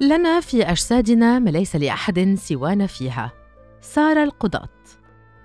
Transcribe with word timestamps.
لنا 0.00 0.40
في 0.40 0.62
أجسادنا 0.62 1.38
ما 1.38 1.50
ليس 1.50 1.76
لأحد 1.76 2.34
سوانا 2.38 2.86
فيها 2.86 3.32
سارة 3.80 4.24
القضاة 4.24 4.68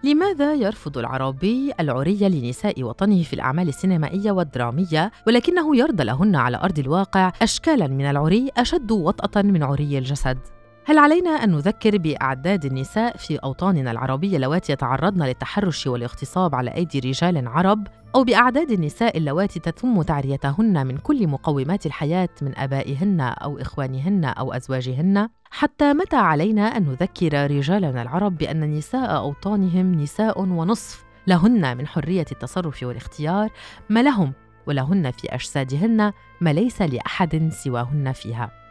لماذا 0.04 0.54
يرفض 0.54 0.98
العربي 0.98 1.74
العري 1.80 2.30
لنساء 2.30 2.84
وطنه 2.84 3.24
في 3.24 3.34
الأعمال 3.34 3.68
السينمائية 3.68 4.32
والدرامية 4.32 5.12
ولكنه 5.28 5.78
يرضى 5.78 6.04
لهن 6.04 6.36
على 6.36 6.58
أرض 6.58 6.80
الواقع 6.80 7.32
أشكالا 7.42 7.88
من 7.88 8.06
العري 8.06 8.50
أشد 8.58 8.92
وطأة 8.92 9.42
من 9.42 9.64
عري 9.64 9.98
الجسد؟ 9.98 10.38
هل 10.86 10.98
علينا 10.98 11.30
أن 11.30 11.52
نذكر 11.52 11.98
بأعداد 11.98 12.66
النساء 12.66 13.18
في 13.18 13.38
أوطاننا 13.38 13.92
العربية 13.92 14.36
اللواتي 14.36 14.74
يتعرضن 14.74 15.24
للتحرش 15.24 15.88
والاغتصاب 15.88 16.56
على 16.56 16.74
أيدي 16.76 17.00
رجال 17.00 17.48
عرب؟ 17.48 17.88
أو 18.16 18.24
بأعداد 18.24 18.72
النساء 18.72 19.18
اللواتي 19.18 19.60
تتم 19.60 20.02
تعريتهن 20.02 20.88
من 20.88 20.98
كل 20.98 21.28
مقومات 21.28 21.86
الحياة 21.86 22.30
من 22.42 22.58
آبائهن 22.58 23.22
أو 23.22 23.60
إخوانهن 23.60 24.26
أو 24.26 24.54
أزواجهن؟ 24.54 25.30
حتى 25.52 25.94
متى 25.94 26.16
علينا 26.16 26.62
أن 26.62 26.84
نذكر 26.84 27.52
رجالنا 27.52 28.02
العرب 28.02 28.38
بأن 28.38 28.78
نساء 28.78 29.16
أوطانهم 29.16 29.92
نساء 30.02 30.42
ونصف؟ 30.42 31.04
لهن 31.28 31.78
من 31.78 31.88
حرية 31.88 32.26
التصرف 32.32 32.84
والاختيار 32.84 33.50
ما 33.90 34.04
لهم؟ 34.04 34.34
ولهن 34.68 35.12
في 35.12 35.36
أجسادهن 35.36 36.14
ما 36.42 36.54
ليس 36.54 36.82
لأحد 36.82 37.50
سواهن 37.54 38.12
فيها. 38.12 38.63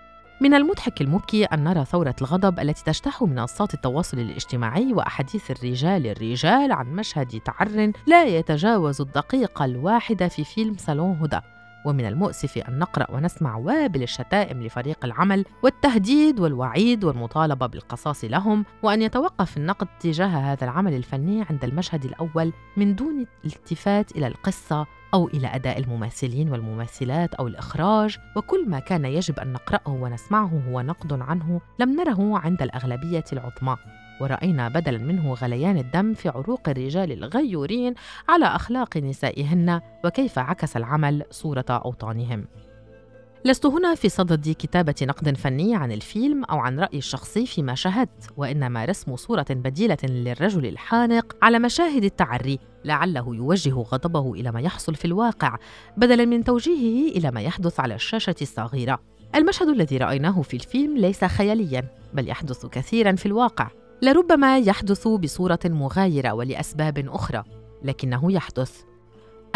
من 0.43 0.55
المضحك 0.55 1.01
المبكي 1.01 1.45
أن 1.45 1.65
نرى 1.65 1.85
ثورة 1.85 2.15
الغضب 2.21 2.61
التي 2.61 2.85
تجتاح 2.85 3.23
منصات 3.23 3.75
التواصل 3.75 4.19
الاجتماعي 4.19 4.93
وأحاديث 4.93 5.51
الرجال 5.51 6.07
الرجال 6.07 6.73
عن 6.73 6.87
مشهد 6.87 7.41
تعر 7.41 7.93
لا 8.07 8.25
يتجاوز 8.25 9.01
الدقيقة 9.01 9.65
الواحدة 9.65 10.29
في 10.29 10.45
فيلم 10.45 10.77
صالون 10.79 11.19
هدى. 11.21 11.41
ومن 11.85 12.07
المؤسف 12.07 12.59
أن 12.59 12.79
نقرأ 12.79 13.11
ونسمع 13.11 13.57
وابل 13.57 14.03
الشتائم 14.03 14.63
لفريق 14.63 15.05
العمل 15.05 15.45
والتهديد 15.63 16.41
والوعيد 16.41 17.05
والمطالبة 17.05 17.67
بالقصاص 17.67 18.25
لهم 18.25 18.65
وأن 18.83 19.03
يتوقف 19.03 19.57
النقد 19.57 19.89
تجاه 20.01 20.53
هذا 20.53 20.65
العمل 20.65 20.95
الفني 20.95 21.45
عند 21.51 21.65
المشهد 21.65 22.05
الأول 22.05 22.53
من 22.77 22.95
دون 22.95 23.27
الالتفات 23.45 24.17
إلى 24.17 24.27
القصة 24.27 24.87
أو 25.15 25.29
إلى 25.29 25.47
أداء 25.55 25.79
الممثلين 25.79 26.51
والممثلات 26.51 27.35
أو 27.35 27.47
الإخراج 27.47 28.19
وكل 28.37 28.69
ما 28.69 28.79
كان 28.79 29.05
يجب 29.05 29.39
أن 29.39 29.53
نقرأه 29.53 29.93
ونسمعه 29.93 30.63
هو 30.69 30.81
نقد 30.81 31.13
عنه 31.13 31.61
لم 31.79 31.97
نره 31.97 32.39
عند 32.39 32.63
الأغلبية 32.63 33.25
العظمى 33.33 33.77
ورأينا 34.21 34.69
بدلا 34.69 34.99
منه 34.99 35.33
غليان 35.33 35.79
الدم 35.79 36.15
في 36.15 36.29
عروق 36.29 36.69
الرجال 36.69 37.13
الغيورين 37.13 37.95
على 38.29 38.47
أخلاق 38.47 38.97
نسائهن 38.97 39.81
وكيف 40.05 40.39
عكس 40.39 40.77
العمل 40.77 41.25
صورة 41.31 41.65
أوطانهم. 41.71 42.45
لست 43.45 43.67
هنا 43.67 43.95
في 43.95 44.09
صدد 44.09 44.49
كتابة 44.49 44.95
نقد 45.03 45.37
فني 45.37 45.77
عن 45.77 45.93
الفيلم 45.93 46.45
أو 46.45 46.59
عن 46.59 46.81
رأيي 46.81 46.99
الشخصي 46.99 47.47
فيما 47.47 47.75
شاهدت، 47.75 48.31
وإنما 48.37 48.85
رسم 48.85 49.17
صورة 49.17 49.47
بديلة 49.51 49.97
للرجل 50.05 50.67
الحانق 50.67 51.37
على 51.43 51.59
مشاهد 51.59 52.05
التعري، 52.05 52.59
لعله 52.85 53.35
يوجه 53.35 53.75
غضبه 53.75 54.33
إلى 54.33 54.53
ما 54.53 54.61
يحصل 54.61 54.95
في 54.95 55.05
الواقع، 55.05 55.57
بدلاً 55.97 56.25
من 56.25 56.45
توجيهه 56.45 57.17
إلى 57.17 57.31
ما 57.31 57.41
يحدث 57.41 57.81
على 57.81 57.95
الشاشة 57.95 58.35
الصغيرة. 58.43 58.99
المشهد 59.35 59.69
الذي 59.69 59.97
رأيناه 59.97 60.43
في 60.43 60.55
الفيلم 60.55 60.97
ليس 60.97 61.25
خيالياً، 61.25 61.89
بل 62.15 62.29
يحدث 62.29 62.67
كثيراً 62.67 63.13
في 63.13 63.27
الواقع. 63.27 63.71
لربما 64.03 64.59
يحدث 64.59 65.09
بصورة 65.09 65.61
مغايرة 65.65 66.33
ولأسباب 66.33 66.99
أخرى، 67.09 67.43
لكنه 67.83 68.33
يحدث. 68.33 68.83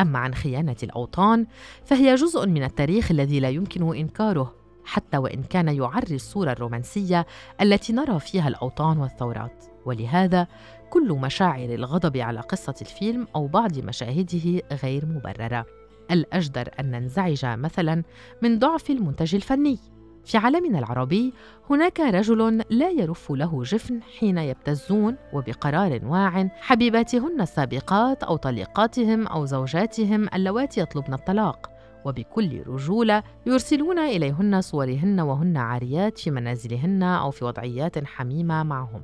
أما 0.00 0.18
عن 0.18 0.34
خيانة 0.34 0.76
الأوطان 0.82 1.46
فهي 1.84 2.14
جزء 2.14 2.46
من 2.46 2.62
التاريخ 2.64 3.10
الذي 3.10 3.40
لا 3.40 3.48
يمكن 3.48 3.96
إنكاره 3.96 4.54
حتى 4.84 5.18
وإن 5.18 5.42
كان 5.42 5.68
يعري 5.68 6.14
الصورة 6.14 6.52
الرومانسية 6.52 7.26
التي 7.60 7.92
نرى 7.92 8.20
فيها 8.20 8.48
الأوطان 8.48 8.98
والثورات. 8.98 9.64
ولهذا 9.84 10.46
كل 10.90 11.12
مشاعر 11.12 11.74
الغضب 11.74 12.16
على 12.16 12.40
قصة 12.40 12.74
الفيلم 12.80 13.28
أو 13.36 13.46
بعض 13.46 13.78
مشاهده 13.78 14.62
غير 14.82 15.06
مبررة. 15.06 15.66
الأجدر 16.10 16.70
أن 16.80 16.90
ننزعج 16.90 17.44
مثلا 17.44 18.02
من 18.42 18.58
ضعف 18.58 18.90
المنتج 18.90 19.34
الفني. 19.34 19.78
في 20.26 20.37
عالمنا 20.38 20.78
العربي 20.78 21.32
هناك 21.70 22.00
رجل 22.00 22.62
لا 22.70 22.91
يرف 22.91 23.32
له 23.32 23.62
جفن 23.62 24.03
حين 24.03 24.38
يبتزون 24.38 25.16
وبقرار 25.32 26.00
واع. 26.04 26.48
حبيباتهن 26.60 27.41
السابقات 27.41 28.22
أو 28.22 28.37
طليقاتهم 28.37 29.26
أو 29.26 29.44
زوجاتهم 29.44 30.28
اللواتي 30.34 30.81
يطلبن 30.81 31.14
الطلاق. 31.14 31.70
وبكل 32.04 32.62
رجولة 32.66 33.22
يرسلون 33.47 33.98
إليهن 33.98 34.60
صورهن 34.60 35.20
وهن 35.20 35.56
عاريات 35.56 36.19
في 36.19 36.31
منازلهن 36.31 37.03
أو 37.03 37.31
في 37.31 37.44
وضعيات 37.44 38.04
حميمة 38.04 38.62
معهم. 38.62 39.03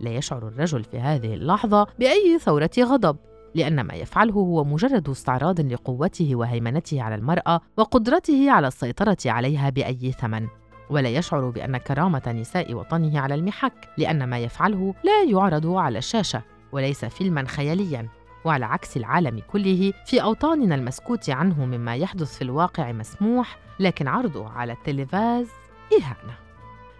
لا 0.00 0.10
يشعر 0.10 0.48
الرجل 0.48 0.84
في 0.84 0.98
هذه 0.98 1.34
اللحظة 1.34 1.86
بأي 1.98 2.38
ثورة 2.38 2.70
غضب. 2.80 3.16
لأن 3.54 3.80
ما 3.80 3.94
يفعله 3.94 4.34
هو 4.34 4.64
مجرد 4.64 5.08
استعراض 5.08 5.60
لقوته 5.60 6.36
وهيمنته 6.36 7.02
على 7.02 7.14
المرأة 7.14 7.60
وقدرته 7.76 8.50
على 8.50 8.66
السيطرة 8.66 9.16
عليها 9.26 9.70
بأي 9.70 10.12
ثمن. 10.12 10.48
ولا 10.90 11.08
يشعر 11.08 11.50
بأن 11.50 11.76
كرامة 11.76 12.22
نساء 12.40 12.74
وطنه 12.74 13.20
على 13.20 13.34
المحك 13.34 13.88
لأن 13.98 14.24
ما 14.24 14.38
يفعله 14.38 14.94
لا 15.04 15.22
يعرض 15.30 15.66
على 15.66 15.98
الشاشة 15.98 16.42
وليس 16.72 17.04
فيلما 17.04 17.48
خياليا. 17.48 18.08
وعلى 18.44 18.64
عكس 18.64 18.96
العالم 18.96 19.42
كله 19.52 19.92
في 20.06 20.22
أوطاننا 20.22 20.74
المسكوت 20.74 21.30
عنه 21.30 21.64
مما 21.64 21.96
يحدث 21.96 22.36
في 22.36 22.42
الواقع 22.42 22.92
مسموح 22.92 23.58
لكن 23.80 24.08
عرضه 24.08 24.48
على 24.48 24.72
التلفاز 24.72 25.48
إهانة. 26.00 26.43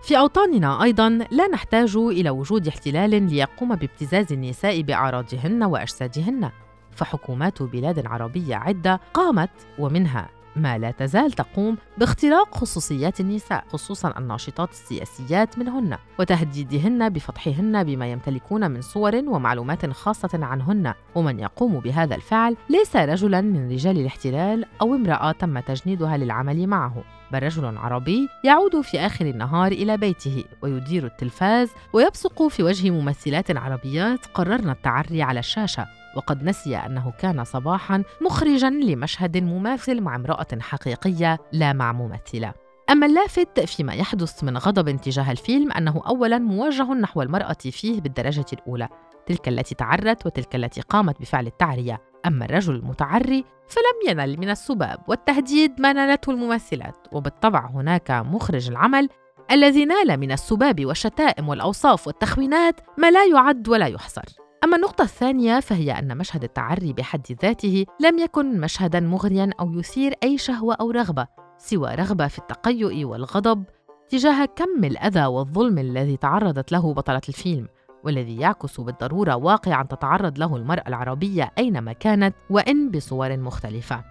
في 0.05 0.19
أوطاننا 0.19 0.83
أيضا 0.83 1.09
لا 1.31 1.47
نحتاج 1.49 1.97
إلى 1.97 2.31
وجود 2.31 2.69
احتلال 2.69 3.11
ليقوم 3.11 3.75
بابتزاز 3.75 4.33
النساء 4.33 4.81
بأعراضهن 4.81 5.63
وأجسادهن 5.63 6.51
فحكومات 6.91 7.63
بلاد 7.63 8.07
عربية 8.07 8.57
عدة 8.57 9.01
قامت 9.15 9.51
ومنها. 9.79 10.31
ما 10.57 10.79
لا 10.79 10.91
تزال 10.91 11.33
تقوم 11.33 11.77
باختراق 11.99 12.57
خصوصيات 12.57 13.21
النساء 13.21 13.65
خصوصا 13.69 14.15
الناشطات 14.19 14.71
السياسيات 14.71 15.59
منهن 15.59 15.99
وتهديدهن 16.19 17.09
بفضحهن 17.09 17.85
بما 17.85 18.13
يمتلكون 18.13 18.71
من 18.71 18.81
صور 18.81 19.17
ومعلومات 19.17 19.91
خاصة 19.91 20.31
عنهن. 20.35 20.95
ومن 21.15 21.41
يقوم 21.41 21.81
بهذا 21.81 22.15
الفعل 22.15 22.57
ليس 22.71 22.97
رجلا 22.97 23.41
من 23.41 23.71
رجال 23.71 23.99
الاحتلال 23.99 24.65
أو 24.81 24.95
امرأة 24.95 25.33
تم 25.33 25.59
تجنيدها 25.59 26.17
للعمل 26.17 26.67
معه 26.67 27.05
بل 27.33 27.43
رجل 27.43 27.77
عربي 27.79 28.29
يعود 28.45 28.81
في 28.81 28.99
آخر 28.99 29.27
النهار 29.27 29.73
إلى 29.73 29.97
بيته 29.97 30.45
ويدير 30.63 31.07
التلفاز 31.07 31.71
ويبصق 31.93 32.49
في 32.49 32.63
وجه 32.63 32.91
ممثلات 32.91 33.57
عربيات 33.57 34.27
قررن 34.27 34.71
التعري 34.71 35.23
على 35.23 35.41
الشاشة. 35.41 36.04
وقد 36.17 36.43
نسي 36.43 36.77
أنه 36.77 37.13
كان 37.19 37.45
صباحا 37.45 38.03
مخرجا 38.21 38.71
لمشهد 38.71 39.37
مماثل 39.37 40.01
مع 40.01 40.17
امرأة 40.17 40.47
حقيقية 40.61 41.39
لا 41.53 41.73
مع 41.73 41.93
ممثلة. 41.93 42.55
أما 42.91 43.07
اللافت 43.07 43.61
فيما 43.61 43.95
يحدث 43.95 44.45
من 44.45 44.59
غضب 44.59 44.97
تجاه 44.97 45.31
الفيلم 45.31 45.73
أنه 45.73 46.03
أولا 46.07 46.39
موجه 46.39 46.95
نحو 46.95 47.23
المرأة 47.23 47.53
فيه 47.53 48.01
بالدرجة 48.01 48.47
الأولى. 48.53 48.89
تلك 49.27 49.49
التي 49.49 49.75
تعرت 49.75 50.27
وتلك 50.27 50.57
التي 50.57 50.81
قامت 50.81 51.21
بفعل 51.21 51.47
التعرية. 51.47 52.01
أما 52.27 52.45
الرجل 52.45 52.75
المتعري 52.75 53.45
فلم 53.69 54.11
ينل 54.11 54.41
من 54.41 54.51
السباب 54.51 54.99
والتهديد 55.09 55.81
ما 55.81 55.93
نالته 55.93 56.31
الممثلات. 56.31 57.07
وبالطبع 57.13 57.71
هناك 57.71 58.11
مخرج 58.11 58.71
العمل 58.71 59.09
الذي 59.51 59.85
نال 59.85 60.17
من 60.17 60.33
السباب 60.33 60.87
والشتائم 60.87 61.49
والأوصاف 61.49 62.07
والتخوينات 62.07 62.81
ما 62.99 63.11
لا 63.11 63.25
يعد 63.25 63.69
ولا 63.69 63.87
يحصر. 63.87 64.25
أما 64.65 64.77
النقطة 64.77 65.03
الثانية 65.03 65.61
فهي 65.61 65.93
أن 65.93 66.19
مشهد 66.19 66.45
التعري 66.45 66.93
بحد 66.93 67.27
ذاته 67.43 67.87
لم 68.01 68.19
يكن 68.19 68.61
مشهدا 68.61 69.01
مغريا 69.01 69.51
أو 69.61 69.73
يثير 69.73 70.15
أي 70.23 70.39
شهوة 70.39 70.75
أو 70.75 70.91
رغبة 70.91 71.27
سوى 71.59 71.95
رغبة 71.95 72.29
في 72.29 72.39
التقيؤ 72.39 73.07
والغضب 73.07 73.65
تجاه 74.09 74.45
كم 74.45 74.85
الأذى 74.85 75.27
والظلم 75.27 75.79
الذي 75.79 76.17
تعرضت 76.17 76.73
له 76.73 76.95
بطلة 76.95 77.21
الفيلم 77.29 77.69
والذي 78.05 78.37
يعكس 78.37 78.81
بالضرورة 78.81 79.37
واقعا 79.37 79.83
تتعرض 79.83 80.39
له 80.39 80.57
المرأة 80.57 80.85
العربية 80.89 81.53
أينما 81.59 81.93
كانت 81.93 82.35
وإن 82.51 82.91
بصور 82.91 83.37
مختلفة. 83.37 84.05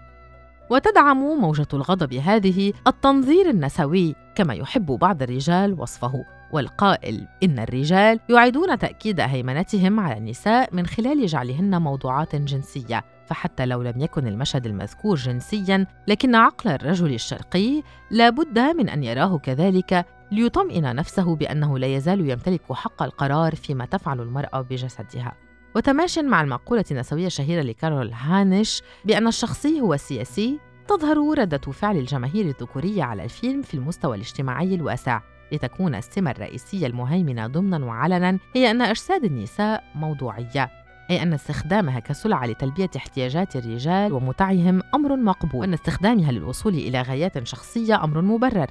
وتدعم 0.70 1.18
موجة 1.18 1.68
الغضب 1.74 2.14
هذه 2.14 2.72
التنظير 2.86 3.50
النسوي 3.50 4.14
كما 4.34 4.54
يحب 4.54 4.86
بعض 4.86 5.22
الرجال 5.22 5.80
وصفه. 5.80 6.24
والقائل 6.52 7.26
إن 7.42 7.58
الرجال 7.58 8.20
يعيدون 8.28 8.78
تأكيد 8.78 9.20
هيمنتهم 9.20 10.00
على 10.00 10.18
النساء 10.18 10.74
من 10.74 10.86
خلال 10.86 11.26
جعلهن 11.26 11.82
موضوعات 11.82 12.36
جنسية 12.36 13.04
فحتى 13.26 13.66
لو 13.66 13.82
لم 13.82 14.00
يكن 14.00 14.26
المشهد 14.26 14.66
المذكور 14.66 15.16
جنسيا 15.16 15.86
لكن 16.08 16.34
عقل 16.34 16.70
الرجل 16.70 17.14
الشرقي 17.14 17.82
لا 18.10 18.30
بد 18.30 18.58
من 18.58 18.88
أن 18.88 19.04
يراه 19.04 19.38
كذلك 19.38 20.06
ليطمئن 20.32 20.96
نفسه 20.96 21.36
بأنه 21.36 21.78
لا 21.78 21.86
يزال 21.86 22.30
يمتلك 22.30 22.72
حق 22.72 23.02
القرار 23.02 23.54
فيما 23.54 23.84
تفعل 23.84 24.20
المرأة 24.20 24.60
بجسدها. 24.60 25.32
وتماشيا 25.76 26.22
مع 26.22 26.40
المقولة 26.40 26.84
النسوية 26.90 27.26
الشهيرة 27.26 27.62
لكارول 27.62 28.12
هانش 28.12 28.82
بأن 29.04 29.26
الشخصي 29.26 29.80
هو 29.80 29.94
السياسي 29.94 30.58
تظهر 30.88 31.38
ردة 31.38 31.58
فعل 31.58 31.96
الجماهير 31.96 32.44
الذكورية 32.44 33.02
على 33.02 33.24
الفيلم 33.24 33.62
في 33.62 33.74
المستوى 33.74 34.16
الاجتماعي 34.16 34.74
الواسع. 34.74 35.20
لتكون 35.52 35.94
السمة 35.94 36.30
الرئيسية 36.30 36.86
المهيمنة 36.86 37.46
ضمنا 37.46 37.84
وعلنا 37.84 38.38
هي 38.54 38.70
أن 38.70 38.82
أجساد 38.82 39.24
النساء 39.24 39.84
موضوعية 39.94 40.70
أي 41.10 41.22
أن 41.22 41.32
استخدامها 41.32 42.00
كسلعة 42.00 42.46
لتلبية 42.46 42.90
احتياجات 42.96 43.56
الرجال 43.56 44.12
ومتعهم 44.12 44.82
أمر 44.94 45.16
مقبول 45.16 45.60
وأن 45.60 45.72
استخدامها 45.72 46.32
للوصول 46.32 46.74
إلى 46.74 47.02
غايات 47.02 47.46
شخصية 47.46 48.04
أمر 48.04 48.20
مبرر. 48.20 48.70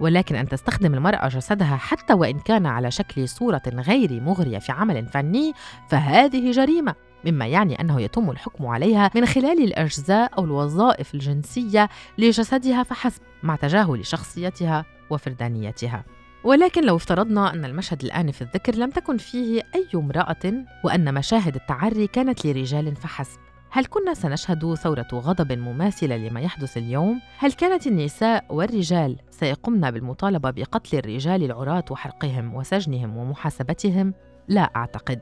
ولكن 0.00 0.34
أن 0.34 0.48
تستخدم 0.48 0.94
المرأة 0.94 1.28
جسدها 1.28 1.76
حتى 1.76 2.14
وإن 2.14 2.38
كان 2.38 2.66
على 2.66 2.90
شكل 2.90 3.28
صورة 3.28 3.62
غير 3.66 4.20
مغرية 4.20 4.58
في 4.58 4.72
عمل 4.72 5.06
فني 5.06 5.52
فهذه 5.88 6.50
جريمة 6.50 6.94
مما 7.24 7.46
يعني 7.46 7.80
أنه 7.80 8.00
يتم 8.00 8.30
الحكم 8.30 8.66
عليها 8.66 9.10
من 9.14 9.26
خلال 9.26 9.64
الأجزاء 9.64 10.38
أو 10.38 10.44
الوظائف 10.44 11.14
الجنسية 11.14 11.88
لجسدها 12.18 12.82
فحسب 12.82 13.22
مع 13.42 13.56
تجاهل 13.56 14.06
شخصيتها. 14.06 14.84
وفردانيتها 15.10 16.04
ولكن 16.44 16.86
لو 16.86 16.96
افترضنا 16.96 17.54
أن 17.54 17.64
المشهد 17.64 18.04
الآن 18.04 18.30
في 18.30 18.42
الذكر 18.42 18.74
لم 18.74 18.90
تكن 18.90 19.16
فيه 19.16 19.62
أي 19.74 19.88
امرأة 19.94 20.64
وأن 20.84 21.14
مشاهد 21.14 21.54
التعري 21.54 22.06
كانت 22.06 22.46
لرجال 22.46 22.96
فحسب 22.96 23.38
هل 23.72 23.86
كنا 23.86 24.14
سنشهد 24.14 24.74
ثورة 24.74 25.08
غضب 25.12 25.52
مماثلة 25.52 26.16
لما 26.16 26.40
يحدث 26.40 26.76
اليوم؟ 26.76 27.20
هل 27.38 27.52
كانت 27.52 27.86
النساء 27.86 28.44
والرجال 28.48 29.16
سيقمن 29.30 29.90
بالمطالبة 29.90 30.50
بقتل 30.50 30.98
الرجال 30.98 31.44
العراة 31.44 31.84
وحرقهم 31.90 32.54
وسجنهم 32.54 33.16
ومحاسبتهم؟ 33.16 34.14
لا 34.48 34.70
أعتقد 34.76 35.20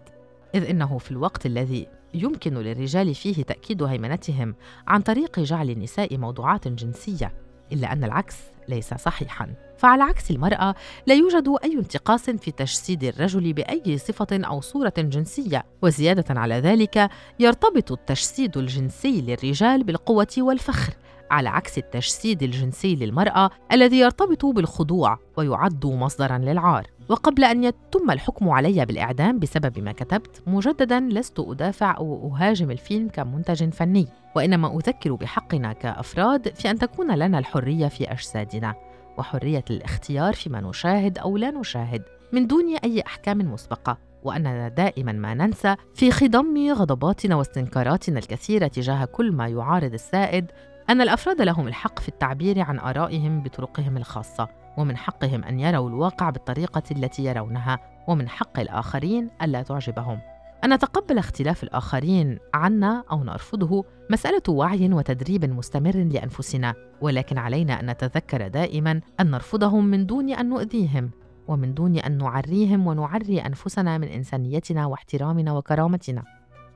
إذ 0.54 0.70
إنه 0.70 0.98
في 0.98 1.10
الوقت 1.10 1.46
الذي 1.46 1.86
يمكن 2.14 2.54
للرجال 2.54 3.14
فيه 3.14 3.42
تأكيد 3.42 3.82
هيمنتهم 3.82 4.54
عن 4.86 5.00
طريق 5.00 5.40
جعل 5.40 5.70
النساء 5.70 6.18
موضوعات 6.18 6.68
جنسية 6.68 7.32
إلا 7.72 7.92
أن 7.92 8.04
العكس 8.04 8.36
ليس 8.68 8.94
صحيحاً. 8.94 9.54
فعلى 9.78 10.02
عكس 10.02 10.30
المرأة 10.30 10.74
لا 11.06 11.14
يوجد 11.14 11.54
أي 11.64 11.72
انتقاص 11.72 12.30
في 12.30 12.50
تجسيد 12.50 13.04
الرجل 13.04 13.52
بأي 13.52 13.98
صفة 13.98 14.26
أو 14.32 14.60
صورة 14.60 14.92
جنسية. 14.98 15.64
وزيادة 15.82 16.40
على 16.40 16.54
ذلك 16.54 17.10
يرتبط 17.40 17.92
التجسيد 17.92 18.56
الجنسي 18.56 19.20
للرجال 19.20 19.84
بالقوة 19.84 20.34
والفخر. 20.38 20.94
على 21.30 21.48
عكس 21.48 21.78
التجسيد 21.78 22.42
الجنسي 22.42 22.94
للمرأة 22.94 23.50
الذي 23.72 23.98
يرتبط 23.98 24.46
بالخضوع 24.46 25.18
ويعد 25.36 25.86
مصدرا 25.86 26.38
للعار. 26.38 26.86
وقبل 27.08 27.44
أن 27.44 27.64
يتم 27.64 28.10
الحكم 28.10 28.48
علي 28.48 28.86
بالإعدام 28.86 29.38
بسبب 29.38 29.78
ما 29.78 29.92
كتبت 29.92 30.42
مجددا 30.46 31.00
لست 31.00 31.40
أدافع 31.40 31.96
أو 31.96 32.36
أهاجم 32.36 32.70
الفيلم 32.70 33.08
كمنتج 33.08 33.70
فني. 33.70 34.08
وإنما 34.36 34.76
أذكر 34.76 35.14
بحقنا 35.14 35.72
كأفراد 35.72 36.54
في 36.54 36.70
أن 36.70 36.78
تكون 36.78 37.14
لنا 37.14 37.38
الحرية 37.38 37.88
في 37.88 38.12
أجسادنا 38.12 38.74
وحرية 39.18 39.64
الاختيار 39.70 40.32
فيما 40.32 40.60
نشاهد 40.60 41.18
أو 41.18 41.36
لا 41.36 41.50
نشاهد 41.50 42.02
من 42.32 42.46
دون 42.46 42.76
أي 42.84 43.02
أحكام 43.06 43.38
مسبقة. 43.38 43.98
وأننا 44.22 44.68
دائما 44.68 45.12
ما 45.12 45.34
ننسى 45.34 45.76
في 45.94 46.10
خضم 46.10 46.72
غضباتنا 46.72 47.36
واستنكاراتنا 47.36 48.18
الكثيرة 48.18 48.66
تجاه 48.66 49.04
كل 49.04 49.32
ما 49.32 49.48
يعارض 49.48 49.92
السائد 49.92 50.46
أن 50.90 51.00
الأفراد 51.00 51.42
لهم 51.42 51.68
الحق 51.68 51.98
في 51.98 52.08
التعبير 52.08 52.60
عن 52.60 52.78
آرائهم 52.78 53.42
بطرقهم 53.42 53.96
الخاصة 53.96 54.48
ومن 54.76 54.96
حقهم 54.96 55.44
أن 55.44 55.60
يروا 55.60 55.88
الواقع 55.88 56.30
بالطريقة 56.30 56.82
التي 56.90 57.24
يرونها 57.24 57.78
ومن 58.08 58.28
حق 58.28 58.60
الآخرين 58.60 59.30
ألا 59.42 59.62
تعجبهم 59.62 60.20
أن 60.64 60.74
نتقبل 60.74 61.18
اختلاف 61.18 61.62
الآخرين 61.62 62.38
عنا 62.54 63.04
أو 63.10 63.24
نرفضه 63.24 63.84
مسألة 64.10 64.42
وعي 64.48 64.92
وتدريب 64.92 65.44
مستمر 65.44 65.96
لأنفسنا، 65.96 66.74
ولكن 67.00 67.38
علينا 67.38 67.80
أن 67.80 67.90
نتذكر 67.90 68.48
دائما 68.48 69.00
أن 69.20 69.30
نرفضهم 69.30 69.84
من 69.84 70.06
دون 70.06 70.30
أن 70.30 70.48
نؤذيهم، 70.48 71.10
ومن 71.48 71.74
دون 71.74 71.96
أن 71.96 72.18
نعريهم 72.18 72.86
ونعري 72.86 73.40
أنفسنا 73.40 73.98
من 73.98 74.08
إنسانيتنا 74.08 74.86
واحترامنا 74.86 75.52
وكرامتنا. 75.52 76.22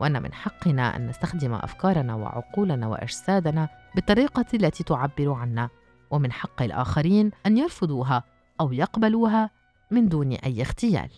وأن 0.00 0.22
من 0.22 0.32
حقنا 0.32 0.96
أن 0.96 1.06
نستخدم 1.06 1.54
أفكارنا 1.54 2.14
وعقولنا 2.14 2.86
وأجسادنا 2.86 3.68
بالطريقة 3.94 4.46
التي 4.54 4.84
تعبر 4.84 5.32
عنا، 5.32 5.68
ومن 6.10 6.32
حق 6.32 6.62
الآخرين 6.62 7.30
أن 7.46 7.58
يرفضوها 7.58 8.24
أو 8.60 8.72
يقبلوها 8.72 9.50
من 9.90 10.08
دون 10.08 10.32
أي 10.32 10.62
اختيال. 10.62 11.10